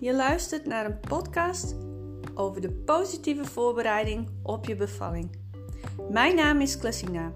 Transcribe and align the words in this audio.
Je 0.00 0.14
luistert 0.14 0.66
naar 0.66 0.84
een 0.84 1.00
podcast 1.00 1.76
over 2.34 2.60
de 2.60 2.70
positieve 2.70 3.44
voorbereiding 3.44 4.28
op 4.42 4.64
je 4.64 4.76
bevalling. 4.76 5.30
Mijn 6.10 6.36
naam 6.36 6.60
is 6.60 6.78
Classina, 6.78 7.32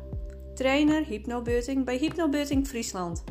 trainer 0.55 1.05
hypnobirthing 1.05 1.85
bij 1.85 1.97
Hypnobirthing 1.97 2.67
Friesland. 2.67 3.25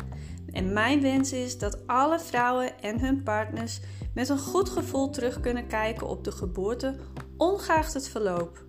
En 0.51 0.73
mijn 0.73 1.01
wens 1.01 1.33
is 1.33 1.57
dat 1.57 1.88
alle 1.88 2.19
vrouwen 2.19 2.82
en 2.82 3.00
hun 3.00 3.23
partners 3.23 3.79
met 4.14 4.29
een 4.29 4.39
goed 4.39 4.69
gevoel 4.69 5.09
terug 5.09 5.39
kunnen 5.39 5.68
kijken 5.68 6.07
op 6.07 6.23
de 6.23 6.31
geboorte, 6.31 6.95
ongeacht 7.38 7.93
het 7.93 8.09
verloop. 8.09 8.65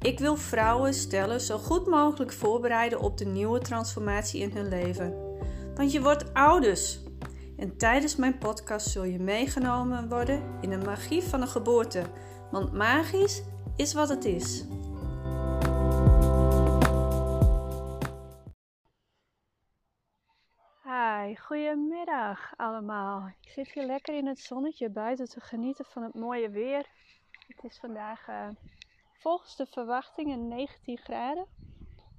Ik 0.00 0.18
wil 0.18 0.36
vrouwen 0.36 0.94
stellen 0.94 1.40
zo 1.40 1.58
goed 1.58 1.86
mogelijk 1.86 2.32
voorbereiden 2.32 3.00
op 3.00 3.18
de 3.18 3.26
nieuwe 3.26 3.58
transformatie 3.58 4.40
in 4.40 4.50
hun 4.50 4.68
leven. 4.68 5.14
Want 5.74 5.92
je 5.92 6.02
wordt 6.02 6.34
ouders. 6.34 7.06
En 7.58 7.76
tijdens 7.76 8.16
mijn 8.16 8.38
podcast 8.38 8.90
zul 8.90 9.04
je 9.04 9.18
meegenomen 9.18 10.08
worden 10.08 10.58
in 10.60 10.70
de 10.70 10.78
magie 10.78 11.22
van 11.22 11.40
de 11.40 11.46
geboorte. 11.46 12.02
Want 12.50 12.72
magisch 12.72 13.42
is 13.76 13.94
wat 13.94 14.08
het 14.08 14.24
is. 14.24 14.64
Hi, 20.82 21.36
goedemiddag 21.36 22.52
allemaal. 22.56 23.26
Ik 23.40 23.50
zit 23.50 23.70
hier 23.72 23.84
lekker 23.84 24.16
in 24.16 24.26
het 24.26 24.38
zonnetje 24.38 24.90
buiten 24.90 25.28
te 25.28 25.40
genieten 25.40 25.84
van 25.84 26.02
het 26.02 26.14
mooie 26.14 26.50
weer. 26.50 26.86
Het 27.46 27.64
is 27.64 27.78
vandaag 27.78 28.28
uh, 28.28 28.48
volgens 29.12 29.56
de 29.56 29.66
verwachtingen 29.66 30.48
19 30.48 30.98
graden. 30.98 31.46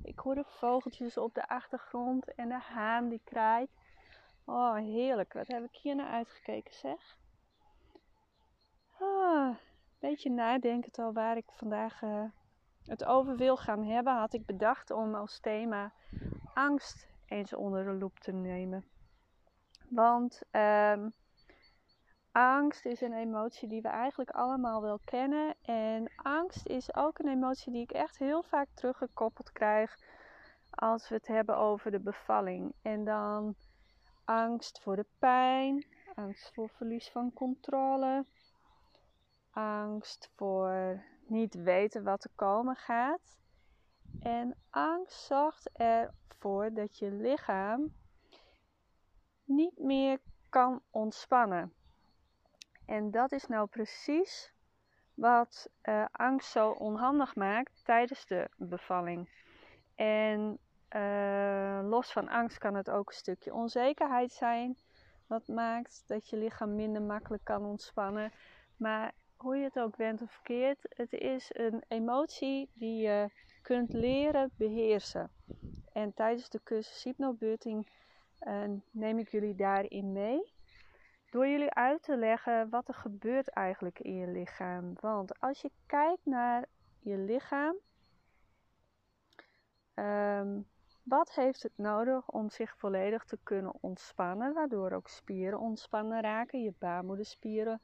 Ik 0.03 0.19
hoor 0.19 0.35
de 0.35 0.45
vogeltjes 0.45 1.17
op 1.17 1.33
de 1.33 1.47
achtergrond 1.47 2.33
en 2.35 2.49
de 2.49 2.59
haan 2.59 3.09
die 3.09 3.21
kraait. 3.23 3.69
Oh, 4.51 4.75
heerlijk. 4.75 5.33
Wat 5.33 5.47
heb 5.47 5.63
ik 5.63 5.75
hier 5.75 5.95
naar 5.95 6.11
uitgekeken, 6.11 6.73
zeg. 6.73 7.17
Ah, 8.99 9.55
beetje 9.99 10.29
nadenkend 10.29 10.99
al 10.99 11.13
waar 11.13 11.37
ik 11.37 11.51
vandaag 11.51 12.01
uh, 12.01 12.23
het 12.85 13.05
over 13.05 13.35
wil 13.35 13.57
gaan 13.57 13.83
hebben, 13.83 14.13
had 14.13 14.33
ik 14.33 14.45
bedacht 14.45 14.91
om 14.91 15.15
als 15.15 15.39
thema 15.39 15.93
angst 16.53 17.07
eens 17.25 17.53
onder 17.53 17.85
de 17.85 17.93
loep 17.93 18.19
te 18.19 18.31
nemen. 18.31 18.85
Want 19.89 20.41
um, 20.51 21.13
angst 22.31 22.85
is 22.85 23.01
een 23.01 23.13
emotie 23.13 23.67
die 23.67 23.81
we 23.81 23.87
eigenlijk 23.87 24.29
allemaal 24.29 24.81
wel 24.81 24.99
kennen. 25.05 25.55
En 25.61 26.11
angst 26.15 26.67
is 26.67 26.95
ook 26.95 27.19
een 27.19 27.29
emotie 27.29 27.71
die 27.71 27.81
ik 27.81 27.91
echt 27.91 28.17
heel 28.17 28.43
vaak 28.43 28.67
teruggekoppeld 28.73 29.51
krijg 29.51 29.97
als 30.69 31.09
we 31.09 31.15
het 31.15 31.27
hebben 31.27 31.57
over 31.57 31.91
de 31.91 31.99
bevalling. 31.99 32.73
En 32.81 33.03
dan 33.03 33.55
angst 34.29 34.79
voor 34.81 34.95
de 34.95 35.05
pijn, 35.19 35.85
angst 36.15 36.53
voor 36.53 36.69
verlies 36.69 37.09
van 37.09 37.33
controle, 37.33 38.25
angst 39.51 40.31
voor 40.35 41.03
niet 41.27 41.53
weten 41.53 42.03
wat 42.03 42.23
er 42.23 42.31
komen 42.35 42.75
gaat. 42.75 43.37
En 44.19 44.55
angst 44.69 45.25
zorgt 45.25 45.69
ervoor 45.73 46.73
dat 46.73 46.97
je 46.97 47.11
lichaam 47.11 47.93
niet 49.43 49.77
meer 49.79 50.19
kan 50.49 50.81
ontspannen. 50.89 51.73
En 52.85 53.11
dat 53.11 53.31
is 53.31 53.47
nou 53.47 53.67
precies 53.67 54.53
wat 55.13 55.69
uh, 55.83 56.05
angst 56.11 56.51
zo 56.51 56.69
onhandig 56.69 57.35
maakt 57.35 57.85
tijdens 57.85 58.25
de 58.25 58.49
bevalling. 58.57 59.29
En 59.95 60.59
uh, 60.95 61.79
los 61.83 62.11
van 62.11 62.29
angst 62.29 62.57
kan 62.57 62.75
het 62.75 62.89
ook 62.89 63.07
een 63.09 63.15
stukje 63.15 63.53
onzekerheid 63.53 64.31
zijn. 64.31 64.77
Wat 65.27 65.47
maakt 65.47 66.03
dat 66.07 66.29
je 66.29 66.37
lichaam 66.37 66.75
minder 66.75 67.01
makkelijk 67.01 67.43
kan 67.43 67.65
ontspannen. 67.65 68.31
Maar 68.77 69.13
hoe 69.35 69.57
je 69.57 69.63
het 69.63 69.79
ook 69.79 69.95
bent 69.95 70.21
of 70.21 70.31
verkeerd, 70.31 70.77
het 70.89 71.13
is 71.13 71.49
een 71.53 71.83
emotie 71.87 72.69
die 72.73 73.01
je 73.01 73.29
kunt 73.61 73.93
leren 73.93 74.51
beheersen. 74.57 75.31
En 75.93 76.13
tijdens 76.13 76.49
de 76.49 76.61
cursus 76.63 77.03
hypnobirthing 77.03 77.87
uh, 78.47 78.63
neem 78.91 79.19
ik 79.19 79.29
jullie 79.29 79.55
daarin 79.55 80.11
mee. 80.11 80.53
Door 81.29 81.47
jullie 81.47 81.73
uit 81.73 82.03
te 82.03 82.17
leggen 82.17 82.69
wat 82.69 82.87
er 82.87 82.93
gebeurt 82.93 83.49
eigenlijk 83.49 83.99
in 83.99 84.15
je 84.15 84.27
lichaam. 84.27 84.93
Want 84.99 85.39
als 85.39 85.61
je 85.61 85.71
kijkt 85.85 86.25
naar 86.25 86.65
je 86.99 87.17
lichaam, 87.17 87.75
um, 89.95 90.67
wat 91.09 91.33
heeft 91.33 91.63
het 91.63 91.77
nodig 91.77 92.27
om 92.27 92.49
zich 92.49 92.77
volledig 92.77 93.25
te 93.25 93.37
kunnen 93.43 93.73
ontspannen, 93.79 94.53
waardoor 94.53 94.91
ook 94.91 95.07
spieren 95.07 95.59
ontspannen 95.59 96.21
raken, 96.21 96.63
je 96.63 96.73
baarmoederspieren 96.79 97.81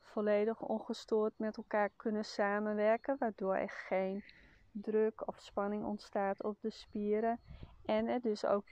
volledig 0.00 0.60
ongestoord 0.60 1.32
met 1.36 1.56
elkaar 1.56 1.90
kunnen 1.96 2.24
samenwerken, 2.24 3.16
waardoor 3.18 3.54
er 3.54 3.70
geen 3.70 4.24
druk 4.72 5.28
of 5.28 5.40
spanning 5.40 5.84
ontstaat 5.84 6.42
op 6.42 6.56
de 6.60 6.70
spieren 6.70 7.40
en 7.84 8.06
er 8.06 8.20
dus 8.20 8.44
ook 8.44 8.64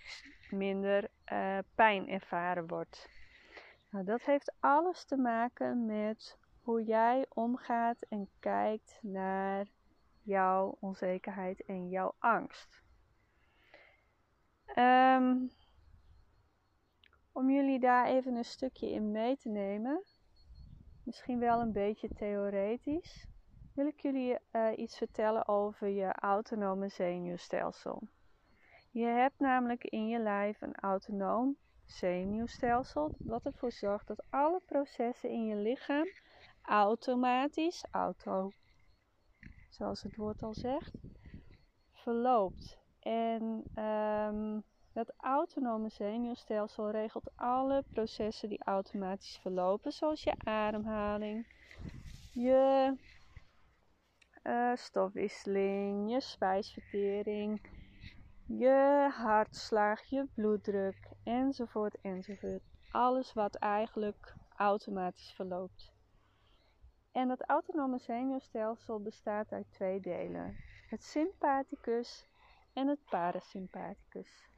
minder 0.50 1.08
uh, 1.32 1.58
pijn 1.74 2.08
ervaren 2.08 2.66
wordt. 2.66 3.08
Nou, 3.90 4.04
dat 4.04 4.22
heeft 4.22 4.54
alles 4.60 5.04
te 5.04 5.16
maken 5.16 5.86
met 5.86 6.38
hoe 6.62 6.84
jij 6.84 7.26
omgaat 7.28 7.96
en 8.08 8.28
kijkt 8.40 8.98
naar 9.02 9.66
jouw 10.22 10.76
onzekerheid 10.80 11.64
en 11.64 11.88
jouw 11.88 12.14
angst. 12.18 12.83
Um, 14.78 15.50
om 17.32 17.50
jullie 17.50 17.78
daar 17.78 18.06
even 18.06 18.34
een 18.34 18.44
stukje 18.44 18.90
in 18.90 19.10
mee 19.10 19.36
te 19.36 19.48
nemen, 19.48 20.02
misschien 21.02 21.38
wel 21.38 21.60
een 21.60 21.72
beetje 21.72 22.08
theoretisch, 22.08 23.26
wil 23.74 23.86
ik 23.86 24.00
jullie 24.00 24.38
uh, 24.52 24.68
iets 24.76 24.96
vertellen 24.96 25.48
over 25.48 25.88
je 25.88 26.12
autonome 26.12 26.88
zenuwstelsel. 26.88 28.02
Je 28.90 29.06
hebt 29.06 29.38
namelijk 29.38 29.84
in 29.84 30.08
je 30.08 30.18
lijf 30.18 30.60
een 30.60 30.74
autonoom 30.74 31.56
zenuwstelsel, 31.84 33.14
wat 33.18 33.44
ervoor 33.44 33.72
zorgt 33.72 34.06
dat 34.06 34.24
alle 34.30 34.60
processen 34.66 35.30
in 35.30 35.46
je 35.46 35.56
lichaam 35.56 36.06
automatisch, 36.62 37.84
auto, 37.90 38.50
zoals 39.70 40.02
het 40.02 40.16
woord 40.16 40.42
al 40.42 40.54
zegt, 40.54 40.92
verloopt. 41.92 42.83
En 43.04 43.64
dat 44.92 45.12
autonome 45.16 45.88
zenuwstelsel 45.88 46.90
regelt 46.90 47.30
alle 47.36 47.84
processen 47.92 48.48
die 48.48 48.64
automatisch 48.64 49.38
verlopen, 49.42 49.92
zoals 49.92 50.22
je 50.22 50.34
ademhaling, 50.44 51.46
je 52.32 52.94
uh, 54.42 54.76
stofwisseling, 54.76 56.10
je 56.10 56.20
spijsvertering, 56.20 57.60
je 58.46 59.08
hartslag, 59.12 60.02
je 60.02 60.26
bloeddruk, 60.34 61.10
enzovoort, 61.24 61.96
enzovoort. 62.00 62.62
Alles 62.90 63.32
wat 63.32 63.54
eigenlijk 63.54 64.34
automatisch 64.56 65.32
verloopt. 65.32 65.92
En 67.12 67.28
dat 67.28 67.48
autonome 67.48 67.98
zenuwstelsel 67.98 69.00
bestaat 69.00 69.52
uit 69.52 69.66
twee 69.70 70.00
delen: 70.00 70.56
het 70.88 71.02
sympathicus 71.02 72.26
en 72.74 72.88
het 72.88 73.04
parasympathicus. 73.10 74.48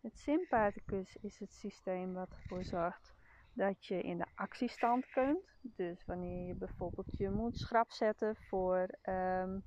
Het 0.00 0.18
sympathicus 0.18 1.16
is 1.20 1.38
het 1.38 1.52
systeem 1.52 2.12
wat 2.12 2.30
ervoor 2.30 2.64
zorgt 2.64 3.14
dat 3.52 3.86
je 3.86 4.02
in 4.02 4.18
de 4.18 4.26
actiestand 4.34 5.06
kunt. 5.06 5.48
Dus 5.60 6.04
wanneer 6.06 6.46
je 6.46 6.54
bijvoorbeeld 6.54 7.18
je 7.18 7.30
moet 7.30 7.58
schrap 7.58 7.90
zetten 7.90 8.36
voor 8.36 8.88
um, 9.02 9.64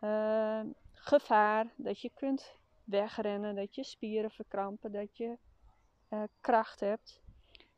uh, 0.00 0.60
gevaar, 0.92 1.66
dat 1.76 2.00
je 2.00 2.10
kunt 2.14 2.54
wegrennen, 2.84 3.54
dat 3.54 3.74
je 3.74 3.84
spieren 3.84 4.30
verkrampen, 4.30 4.92
dat 4.92 5.16
je 5.16 5.38
uh, 6.10 6.22
kracht 6.40 6.80
hebt. 6.80 7.20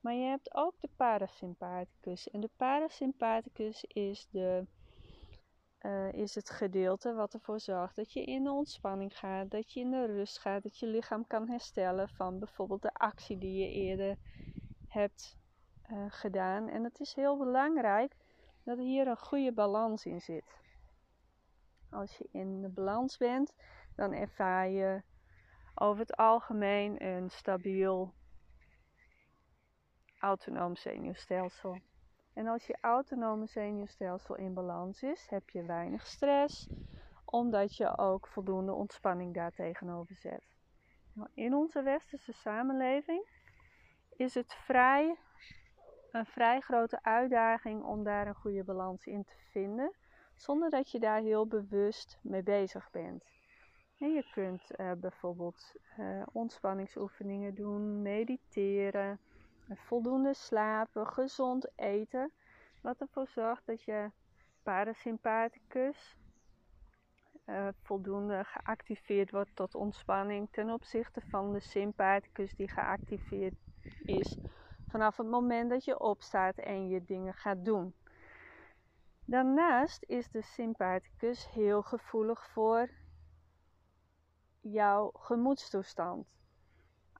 Maar 0.00 0.14
je 0.14 0.26
hebt 0.26 0.54
ook 0.54 0.74
de 0.80 0.88
parasympathicus. 0.96 2.30
En 2.30 2.40
de 2.40 2.50
parasympathicus 2.56 3.84
is 3.84 4.28
de 4.30 4.66
uh, 5.82 6.12
is 6.12 6.34
het 6.34 6.50
gedeelte 6.50 7.14
wat 7.14 7.34
ervoor 7.34 7.60
zorgt 7.60 7.96
dat 7.96 8.12
je 8.12 8.24
in 8.24 8.44
de 8.44 8.50
ontspanning 8.50 9.18
gaat, 9.18 9.50
dat 9.50 9.72
je 9.72 9.80
in 9.80 9.90
de 9.90 10.06
rust 10.06 10.38
gaat, 10.38 10.62
dat 10.62 10.78
je 10.78 10.86
lichaam 10.86 11.26
kan 11.26 11.48
herstellen 11.48 12.08
van 12.08 12.38
bijvoorbeeld 12.38 12.82
de 12.82 12.94
actie 12.94 13.38
die 13.38 13.58
je 13.58 13.72
eerder 13.72 14.16
hebt 14.88 15.36
uh, 15.90 16.04
gedaan. 16.08 16.68
En 16.68 16.84
het 16.84 17.00
is 17.00 17.14
heel 17.14 17.38
belangrijk 17.38 18.16
dat 18.64 18.78
hier 18.78 19.06
een 19.06 19.18
goede 19.18 19.52
balans 19.52 20.04
in 20.04 20.20
zit. 20.20 20.60
Als 21.90 22.16
je 22.16 22.28
in 22.32 22.60
de 22.60 22.68
balans 22.68 23.16
bent, 23.16 23.54
dan 23.96 24.12
ervaar 24.12 24.68
je 24.68 25.02
over 25.74 26.00
het 26.00 26.16
algemeen 26.16 27.04
een 27.04 27.30
stabiel 27.30 28.12
autonoom 30.18 30.76
zenuwstelsel. 30.76 31.78
En 32.34 32.46
als 32.46 32.66
je 32.66 32.78
autonome 32.80 33.46
zenuwstelsel 33.46 34.36
in 34.36 34.54
balans 34.54 35.02
is, 35.02 35.26
heb 35.30 35.50
je 35.50 35.62
weinig 35.62 36.06
stress, 36.06 36.68
omdat 37.24 37.76
je 37.76 37.98
ook 37.98 38.26
voldoende 38.26 38.72
ontspanning 38.72 39.34
daartegenover 39.34 40.14
zet. 40.14 40.44
Nou, 41.12 41.28
in 41.34 41.54
onze 41.54 41.82
westerse 41.82 42.32
samenleving 42.32 43.26
is 44.16 44.34
het 44.34 44.54
vrij 44.54 45.16
een 46.12 46.26
vrij 46.26 46.60
grote 46.60 47.02
uitdaging 47.02 47.82
om 47.82 48.04
daar 48.04 48.26
een 48.26 48.34
goede 48.34 48.64
balans 48.64 49.06
in 49.06 49.24
te 49.24 49.36
vinden, 49.50 49.92
zonder 50.36 50.70
dat 50.70 50.90
je 50.90 50.98
daar 50.98 51.20
heel 51.20 51.46
bewust 51.46 52.18
mee 52.22 52.42
bezig 52.42 52.90
bent. 52.90 53.24
En 53.98 54.12
je 54.12 54.30
kunt 54.32 54.62
uh, 54.76 54.92
bijvoorbeeld 54.92 55.74
uh, 55.98 56.22
ontspanningsoefeningen 56.32 57.54
doen, 57.54 58.02
mediteren, 58.02 59.20
voldoende 59.68 60.34
slapen, 60.34 61.06
gezond 61.06 61.70
eten, 61.76 62.32
wat 62.80 63.00
ervoor 63.00 63.28
zorgt 63.28 63.66
dat 63.66 63.82
je 63.82 64.10
parasympathicus 64.62 66.16
uh, 67.46 67.68
voldoende 67.82 68.44
geactiveerd 68.44 69.30
wordt 69.30 69.56
tot 69.56 69.74
ontspanning 69.74 70.48
ten 70.50 70.70
opzichte 70.70 71.20
van 71.20 71.52
de 71.52 71.60
sympathicus 71.60 72.54
die 72.54 72.68
geactiveerd 72.68 73.54
is 74.04 74.38
vanaf 74.88 75.16
het 75.16 75.26
moment 75.26 75.70
dat 75.70 75.84
je 75.84 76.00
opstaat 76.00 76.56
en 76.56 76.88
je 76.88 77.04
dingen 77.04 77.34
gaat 77.34 77.64
doen. 77.64 77.94
Daarnaast 79.24 80.04
is 80.06 80.30
de 80.30 80.42
sympathicus 80.42 81.50
heel 81.50 81.82
gevoelig 81.82 82.46
voor 82.46 82.90
jouw 84.60 85.10
gemoedstoestand. 85.14 86.26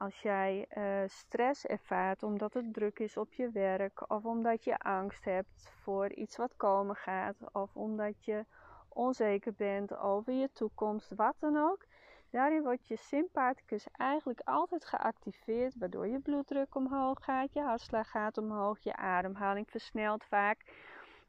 Als 0.02 0.22
jij 0.22 0.66
uh, 0.78 1.08
stress 1.08 1.66
ervaart 1.66 2.22
omdat 2.22 2.54
het 2.54 2.74
druk 2.74 2.98
is 2.98 3.16
op 3.16 3.32
je 3.32 3.50
werk, 3.50 4.10
of 4.10 4.24
omdat 4.24 4.64
je 4.64 4.78
angst 4.78 5.24
hebt 5.24 5.72
voor 5.82 6.12
iets 6.12 6.36
wat 6.36 6.56
komen 6.56 6.96
gaat, 6.96 7.36
of 7.52 7.76
omdat 7.76 8.24
je 8.24 8.44
onzeker 8.88 9.54
bent 9.54 9.96
over 9.96 10.32
je 10.32 10.50
toekomst, 10.52 11.14
wat 11.14 11.34
dan 11.38 11.56
ook. 11.56 11.84
Daarin 12.30 12.62
wordt 12.62 12.88
je 12.88 12.96
sympathicus 12.96 13.86
eigenlijk 13.92 14.40
altijd 14.44 14.84
geactiveerd, 14.84 15.78
waardoor 15.78 16.06
je 16.06 16.18
bloeddruk 16.18 16.74
omhoog 16.74 17.24
gaat, 17.24 17.52
je 17.52 17.60
hartslag 17.60 18.10
gaat 18.10 18.38
omhoog, 18.38 18.78
je 18.78 18.96
ademhaling 18.96 19.70
versnelt 19.70 20.24
vaak. 20.24 20.64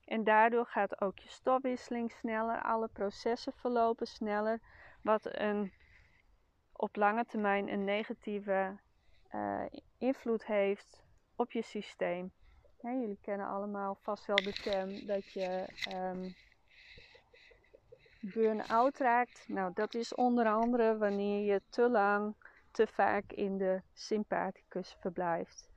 En 0.05 0.23
daardoor 0.23 0.65
gaat 0.65 1.01
ook 1.01 1.19
je 1.19 1.29
stofwisseling 1.29 2.11
sneller, 2.11 2.61
alle 2.61 2.87
processen 2.87 3.53
verlopen 3.53 4.07
sneller, 4.07 4.59
wat 5.01 5.27
een, 5.31 5.71
op 6.83 6.95
lange 6.95 7.25
termijn 7.25 7.67
een 7.67 7.83
negatieve 7.83 8.75
uh, 9.35 9.61
invloed 9.97 10.45
heeft 10.45 11.03
op 11.35 11.51
je 11.51 11.61
systeem. 11.61 12.31
jullie 12.81 13.17
kennen 13.21 13.47
allemaal 13.47 13.97
vast 14.01 14.25
wel 14.25 14.35
de 14.35 14.53
term 14.53 15.05
dat 15.05 15.31
je 15.31 15.65
um, 15.93 16.35
burn-out 18.19 18.97
raakt. 18.97 19.45
Nou, 19.47 19.71
dat 19.73 19.93
is 19.93 20.15
onder 20.15 20.45
andere 20.45 20.97
wanneer 20.97 21.53
je 21.53 21.61
te 21.69 21.89
lang, 21.89 22.35
te 22.71 22.87
vaak 22.87 23.31
in 23.31 23.57
de 23.57 23.81
sympathicus 23.93 24.97
verblijft. 24.99 25.69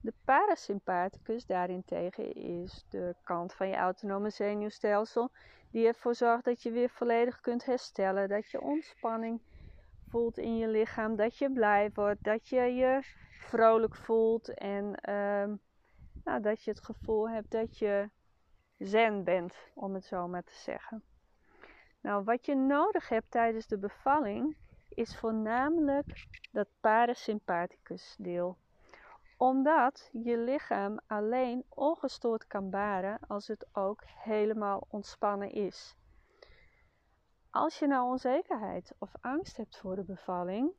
De 0.00 0.12
parasympathicus 0.24 1.46
daarentegen 1.46 2.34
is 2.34 2.84
de 2.88 3.14
kant 3.24 3.52
van 3.52 3.68
je 3.68 3.76
autonome 3.76 4.30
zenuwstelsel 4.30 5.30
die 5.70 5.86
ervoor 5.86 6.14
zorgt 6.14 6.44
dat 6.44 6.62
je 6.62 6.70
weer 6.70 6.90
volledig 6.90 7.40
kunt 7.40 7.64
herstellen, 7.64 8.28
dat 8.28 8.50
je 8.50 8.60
ontspanning 8.60 9.40
voelt 10.12 10.38
in 10.38 10.56
je 10.56 10.68
lichaam, 10.68 11.16
dat 11.16 11.38
je 11.38 11.52
blij 11.52 11.90
wordt, 11.94 12.24
dat 12.24 12.48
je 12.48 12.60
je 12.60 13.00
vrolijk 13.38 13.96
voelt 13.96 14.54
en 14.54 14.94
ehm, 14.94 15.54
nou, 16.24 16.40
dat 16.40 16.62
je 16.62 16.70
het 16.70 16.84
gevoel 16.84 17.30
hebt 17.30 17.50
dat 17.50 17.78
je 17.78 18.10
zen 18.78 19.24
bent, 19.24 19.54
om 19.74 19.94
het 19.94 20.04
zo 20.04 20.28
maar 20.28 20.44
te 20.44 20.54
zeggen. 20.54 21.02
Nou, 22.00 22.24
wat 22.24 22.46
je 22.46 22.54
nodig 22.54 23.08
hebt 23.08 23.30
tijdens 23.30 23.66
de 23.66 23.78
bevalling 23.78 24.56
is 24.88 25.16
voornamelijk 25.16 26.26
dat 26.50 26.68
parasympathicus 26.80 28.14
deel. 28.18 28.56
Omdat 29.36 30.10
je 30.12 30.38
lichaam 30.38 31.00
alleen 31.06 31.64
ongestoord 31.68 32.46
kan 32.46 32.70
baren 32.70 33.18
als 33.28 33.46
het 33.46 33.66
ook 33.72 34.02
helemaal 34.06 34.86
ontspannen 34.88 35.50
is. 35.50 35.96
Als 37.52 37.78
je 37.78 37.86
nou 37.86 38.10
onzekerheid 38.10 38.94
of 38.98 39.12
angst 39.20 39.56
hebt 39.56 39.76
voor 39.76 39.96
de 39.96 40.04
bevalling, 40.04 40.70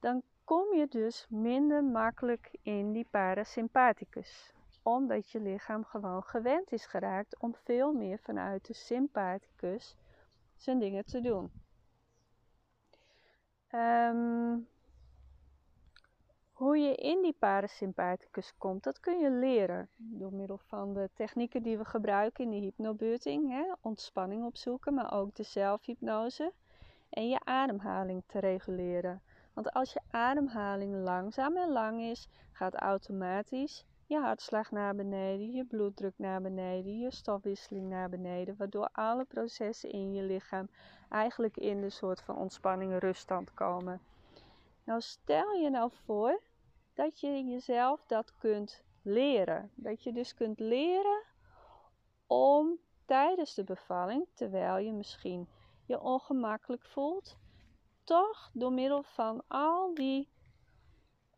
dan 0.00 0.22
kom 0.44 0.74
je 0.74 0.86
dus 0.88 1.26
minder 1.28 1.84
makkelijk 1.84 2.56
in 2.62 2.92
die 2.92 3.06
parasympathicus. 3.10 4.52
Omdat 4.82 5.30
je 5.30 5.40
lichaam 5.40 5.84
gewoon 5.84 6.22
gewend 6.22 6.72
is 6.72 6.86
geraakt 6.86 7.38
om 7.38 7.54
veel 7.54 7.92
meer 7.92 8.18
vanuit 8.18 8.66
de 8.66 8.74
sympathicus 8.74 9.96
zijn 10.56 10.78
dingen 10.78 11.04
te 11.04 11.20
doen. 11.20 11.52
Ehm, 13.68 14.58
hoe 16.74 16.82
je 16.82 16.94
in 16.94 17.22
die 17.22 17.36
parasympathicus 17.38 18.54
komt, 18.58 18.82
dat 18.82 19.00
kun 19.00 19.18
je 19.18 19.30
leren 19.30 19.88
door 19.96 20.32
middel 20.32 20.58
van 20.58 20.94
de 20.94 21.10
technieken 21.14 21.62
die 21.62 21.78
we 21.78 21.84
gebruiken 21.84 22.44
in 22.44 22.50
de 22.50 22.56
hypnobirthing. 22.56 23.50
Hè? 23.50 23.72
Ontspanning 23.80 24.44
opzoeken, 24.44 24.94
maar 24.94 25.12
ook 25.12 25.34
de 25.34 25.42
zelfhypnose 25.42 26.52
en 27.10 27.28
je 27.28 27.40
ademhaling 27.44 28.22
te 28.26 28.38
reguleren. 28.38 29.22
Want 29.52 29.72
als 29.72 29.92
je 29.92 30.00
ademhaling 30.10 30.94
langzaam 30.94 31.56
en 31.56 31.68
lang 31.68 32.00
is, 32.00 32.28
gaat 32.52 32.74
automatisch 32.74 33.84
je 34.06 34.18
hartslag 34.18 34.70
naar 34.70 34.94
beneden, 34.94 35.52
je 35.52 35.64
bloeddruk 35.64 36.14
naar 36.16 36.42
beneden, 36.42 36.98
je 36.98 37.10
stofwisseling 37.10 37.88
naar 37.88 38.08
beneden, 38.08 38.56
waardoor 38.56 38.88
alle 38.92 39.24
processen 39.24 39.90
in 39.90 40.12
je 40.12 40.22
lichaam 40.22 40.68
eigenlijk 41.08 41.56
in 41.56 41.80
de 41.80 41.90
soort 41.90 42.20
van 42.20 42.36
ontspanning 42.36 42.98
ruststand 42.98 43.54
komen. 43.54 44.00
Nou 44.84 45.00
stel 45.00 45.52
je 45.52 45.70
nou 45.70 45.90
voor 46.04 46.40
dat 46.94 47.20
je 47.20 47.44
jezelf 47.44 48.04
dat 48.06 48.36
kunt 48.38 48.82
leren. 49.02 49.70
Dat 49.74 50.02
je 50.02 50.12
dus 50.12 50.34
kunt 50.34 50.60
leren 50.60 51.22
om 52.26 52.78
tijdens 53.04 53.54
de 53.54 53.64
bevalling, 53.64 54.26
terwijl 54.34 54.78
je 54.78 54.92
misschien 54.92 55.48
je 55.86 56.00
ongemakkelijk 56.00 56.86
voelt, 56.86 57.36
toch 58.04 58.50
door 58.52 58.72
middel 58.72 59.02
van 59.02 59.42
al 59.48 59.94
die 59.94 60.28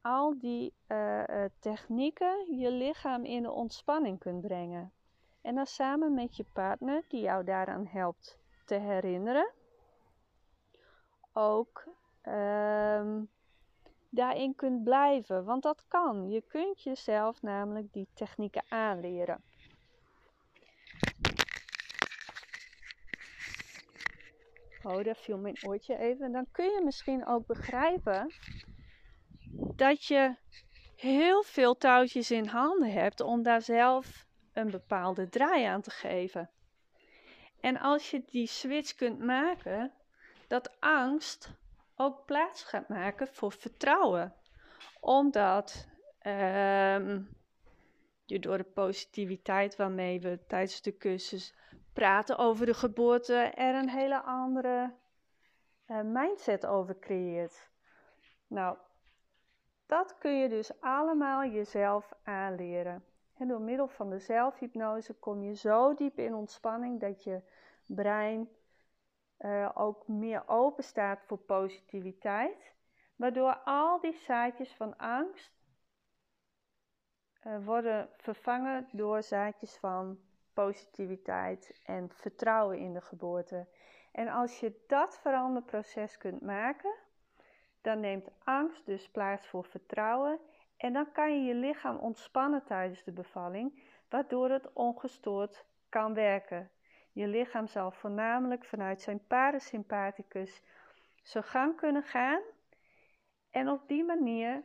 al 0.03 0.39
die 0.39 0.75
uh, 0.89 1.45
technieken 1.59 2.59
je 2.59 2.71
lichaam 2.71 3.25
in 3.25 3.43
de 3.43 3.51
ontspanning 3.51 4.19
kunt 4.19 4.41
brengen. 4.41 4.93
En 5.41 5.55
dan 5.55 5.67
samen 5.67 6.15
met 6.15 6.37
je 6.37 6.45
partner, 6.53 7.05
die 7.09 7.21
jou 7.21 7.45
daaraan 7.45 7.87
helpt 7.87 8.39
te 8.65 8.75
herinneren, 8.75 9.53
ook 11.33 11.85
uh, 12.25 13.21
daarin 14.11 14.55
kunt 14.55 14.85
blijven. 14.85 15.45
Want 15.45 15.63
dat 15.63 15.85
kan. 15.89 16.31
Je 16.31 16.43
kunt 16.49 16.83
jezelf 16.83 17.43
namelijk 17.43 17.93
die 17.93 18.09
technieken 18.15 18.65
aanleren. 18.69 19.43
Oh, 24.83 25.05
daar 25.05 25.17
viel 25.17 25.39
mijn 25.39 25.59
oortje 25.67 25.99
even. 25.99 26.33
Dan 26.33 26.47
kun 26.53 26.65
je 26.65 26.81
misschien 26.85 27.27
ook 27.27 27.47
begrijpen 27.47 28.35
dat 29.77 30.05
je 30.05 30.35
heel 30.97 31.43
veel 31.43 31.77
touwtjes 31.77 32.31
in 32.31 32.47
handen 32.47 32.93
hebt 32.93 33.21
om 33.21 33.43
daar 33.43 33.63
zelf 33.63 34.27
een 34.53 34.71
bepaalde 34.71 35.29
draai 35.29 35.65
aan 35.65 35.81
te 35.81 35.91
geven. 35.91 36.51
En 37.61 37.79
als 37.79 38.11
je 38.11 38.23
die 38.27 38.47
switch 38.47 38.95
kunt 38.95 39.19
maken, 39.19 39.93
dat 40.49 40.81
angst 40.81 41.51
ook 41.97 42.25
plaats 42.25 42.63
gaat 42.63 42.89
maken 42.89 43.29
voor 43.29 43.53
vertrouwen. 43.53 44.35
Omdat 45.01 45.89
ehm, 46.19 47.23
je 48.25 48.39
door 48.39 48.59
de 48.59 48.65
positiviteit 48.65 49.77
waarmee 49.77 50.21
we 50.21 50.39
tijdens 50.47 50.83
de 50.83 50.97
cursus 50.97 51.55
praten 51.93 52.39
over 52.39 52.67
de 52.67 52.75
geboorte 52.75 53.35
er 53.35 53.75
een 53.75 53.89
hele 53.91 54.23
andere 54.23 54.95
uh, 55.87 56.01
mindset 56.03 56.67
over 56.67 56.99
creëert. 56.99 57.71
Nou, 58.47 58.77
dat 59.87 60.19
kun 60.19 60.39
je 60.39 60.49
dus 60.49 60.81
allemaal 60.81 61.45
jezelf 61.45 62.13
aanleren. 62.23 63.05
En 63.37 63.49
door 63.49 63.61
middel 63.61 63.89
van 63.89 64.11
de 64.11 64.19
zelfhypnose 64.19 65.15
kom 65.15 65.43
je 65.43 65.55
zo 65.55 65.95
diep 65.95 66.19
in 66.19 66.35
ontspanning 66.35 67.01
dat 67.01 67.25
je 67.25 67.43
brein 67.87 68.49
uh, 69.39 69.71
ook 69.75 70.09
meer 70.09 70.49
open 70.49 70.85
staat 70.85 71.23
voor 71.27 71.39
positiviteit. 71.39 72.75
Waardoor 73.17 73.57
al 73.65 74.01
die 74.01 74.13
zaadjes 74.15 74.75
van 74.75 74.97
angst 74.97 75.53
uh, 77.47 77.65
worden 77.65 78.09
vervangen 78.17 78.89
door 78.93 79.23
zaadjes 79.23 79.77
van 79.77 80.19
positiviteit 80.53 81.81
en 81.85 82.11
vertrouwen 82.11 82.79
in 82.79 82.93
de 82.93 83.01
geboorte. 83.01 83.67
En 84.13 84.29
als 84.29 84.61
je 84.61 84.85
dat 84.87 85.19
veranderproces 85.19 86.19
kunt 86.19 86.41
maken, 86.41 86.95
dan 87.81 88.01
neemt 88.01 88.31
angst 88.45 88.87
dus 88.87 89.11
plaats 89.11 89.47
voor 89.47 89.65
vertrouwen 89.65 90.41
en 90.77 90.93
dan 90.93 91.13
kan 91.13 91.33
je 91.33 91.45
je 91.45 91.55
lichaam 91.55 91.97
ontspannen 91.97 92.65
tijdens 92.65 93.05
de 93.05 93.13
bevalling, 93.13 93.83
waardoor 94.09 94.51
het 94.51 94.73
ongestoord 94.73 95.65
kan 95.89 96.15
werken. 96.15 96.71
Je 97.17 97.27
lichaam 97.27 97.67
zal 97.67 97.91
voornamelijk 97.91 98.65
vanuit 98.65 99.03
zijn 99.03 99.27
parasympathicus 99.27 100.63
zijn 101.23 101.45
gang 101.45 101.77
kunnen 101.77 102.03
gaan 102.03 102.41
en 103.51 103.69
op 103.69 103.89
die 103.89 104.05
manier 104.05 104.63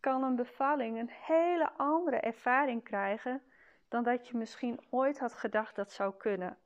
kan 0.00 0.22
een 0.22 0.36
bevalling 0.36 0.98
een 0.98 1.10
hele 1.10 1.70
andere 1.76 2.16
ervaring 2.16 2.82
krijgen 2.82 3.42
dan 3.88 4.02
dat 4.02 4.28
je 4.28 4.36
misschien 4.36 4.80
ooit 4.90 5.18
had 5.18 5.34
gedacht 5.34 5.76
dat 5.76 5.92
zou 5.92 6.14
kunnen. 6.16 6.58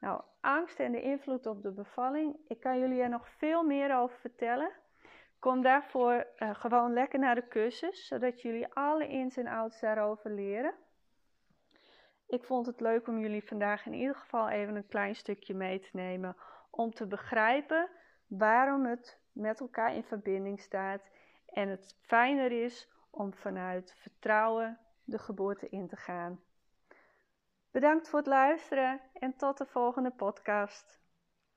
Nou, 0.00 0.22
angst 0.40 0.80
en 0.80 0.92
de 0.92 1.02
invloed 1.02 1.46
op 1.46 1.62
de 1.62 1.72
bevalling, 1.72 2.36
ik 2.46 2.60
kan 2.60 2.78
jullie 2.78 3.02
er 3.02 3.08
nog 3.08 3.28
veel 3.28 3.62
meer 3.62 3.96
over 3.96 4.18
vertellen. 4.18 4.70
Kom 5.38 5.62
daarvoor 5.62 6.26
uh, 6.38 6.54
gewoon 6.54 6.92
lekker 6.92 7.18
naar 7.18 7.34
de 7.34 7.48
cursus, 7.48 8.06
zodat 8.06 8.42
jullie 8.42 8.74
alle 8.74 9.08
ins 9.08 9.36
en 9.36 9.46
outs 9.46 9.80
daarover 9.80 10.30
leren. 10.30 10.74
Ik 12.28 12.44
vond 12.44 12.66
het 12.66 12.80
leuk 12.80 13.06
om 13.06 13.18
jullie 13.18 13.44
vandaag 13.44 13.86
in 13.86 13.92
ieder 13.92 14.14
geval 14.14 14.48
even 14.48 14.76
een 14.76 14.86
klein 14.86 15.14
stukje 15.14 15.54
mee 15.54 15.80
te 15.80 15.88
nemen 15.92 16.36
om 16.70 16.94
te 16.94 17.06
begrijpen 17.06 17.88
waarom 18.26 18.86
het 18.86 19.18
met 19.32 19.60
elkaar 19.60 19.94
in 19.94 20.04
verbinding 20.04 20.60
staat 20.60 21.00
en 21.46 21.68
het 21.68 21.96
fijner 22.00 22.64
is 22.64 22.88
om 23.10 23.34
vanuit 23.34 23.94
vertrouwen 23.98 24.78
de 25.04 25.18
geboorte 25.18 25.68
in 25.68 25.88
te 25.88 25.96
gaan. 25.96 26.40
Bedankt 27.70 28.08
voor 28.08 28.18
het 28.18 28.28
luisteren 28.28 29.00
en 29.12 29.36
tot 29.36 29.58
de 29.58 29.66
volgende 29.66 30.10
podcast. 30.10 31.00